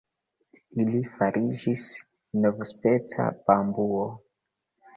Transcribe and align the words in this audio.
Ili 0.83 1.01
fariĝis 1.17 1.85
novspeca 2.47 3.31
bambuo. 3.47 4.11